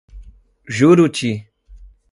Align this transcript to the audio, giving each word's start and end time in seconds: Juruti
Juruti 0.67 1.45